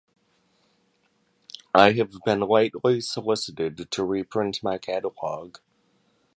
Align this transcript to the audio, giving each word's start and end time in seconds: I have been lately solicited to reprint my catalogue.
I 1.75 1.91
have 1.91 2.13
been 2.25 2.39
lately 2.39 3.01
solicited 3.01 3.91
to 3.91 4.03
reprint 4.03 4.63
my 4.63 4.79
catalogue. 4.79 5.59